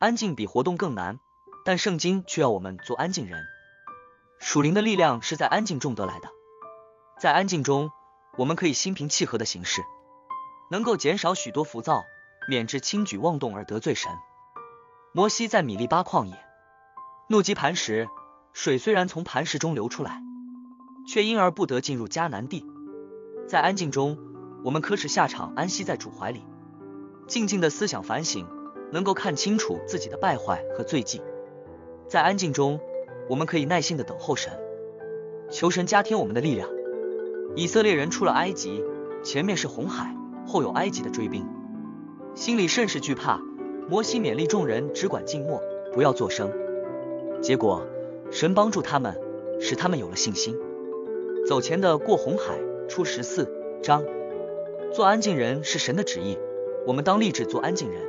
[0.00, 1.20] 安静比活动更难，
[1.62, 3.44] 但圣经却要我们做安静人。
[4.38, 6.30] 属灵的力量是在安静中得来的，
[7.20, 7.90] 在安静中，
[8.38, 9.82] 我们可以心平气和的行事，
[10.70, 12.02] 能够减少许多浮躁，
[12.48, 14.10] 免致轻举妄动而得罪神。
[15.12, 16.46] 摩西在米利巴旷野，
[17.28, 18.08] 怒击磐石，
[18.54, 20.22] 水虽然从磐石中流出来，
[21.06, 22.64] 却因而不得进入迦南地。
[23.46, 24.18] 在安静中，
[24.64, 26.42] 我们可使下场安息在主怀里，
[27.28, 28.48] 静静的思想反省，
[28.92, 31.20] 能够看清楚自己的败坏和罪迹。
[32.08, 32.80] 在安静中，
[33.28, 34.52] 我们可以耐心的等候神，
[35.50, 36.68] 求神加添我们的力量。
[37.54, 38.84] 以色列人出了埃及，
[39.22, 40.14] 前面是红海，
[40.46, 41.46] 后有埃及的追兵，
[42.34, 43.40] 心里甚是惧怕。
[43.88, 45.62] 摩西勉励众人只管静默，
[45.92, 46.50] 不要作声。
[47.42, 47.86] 结果
[48.30, 49.18] 神帮助他们，
[49.60, 50.56] 使他们有了信心，
[51.46, 52.58] 走前的过红海。
[52.88, 53.48] 出十四
[53.84, 54.02] 章，
[54.92, 56.36] 做安静人是神的旨意，
[56.88, 58.02] 我们当立志做安静人。